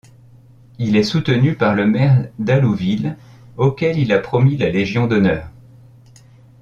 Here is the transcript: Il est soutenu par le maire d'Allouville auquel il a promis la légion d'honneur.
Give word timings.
Il 0.79 0.95
est 0.95 1.03
soutenu 1.03 1.53
par 1.53 1.75
le 1.75 1.85
maire 1.85 2.27
d'Allouville 2.39 3.17
auquel 3.55 3.99
il 3.99 4.11
a 4.11 4.17
promis 4.17 4.57
la 4.57 4.69
légion 4.71 5.05
d'honneur. 5.05 5.47